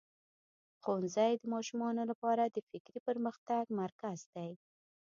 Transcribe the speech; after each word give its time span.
ښوونځی 0.81 1.31
د 1.37 1.43
ماشومانو 1.53 2.01
لپاره 2.11 2.43
د 2.45 2.57
فکري 2.69 2.99
پرمختګ 3.07 3.63
مرکز 3.81 4.19
دی. 4.33 4.51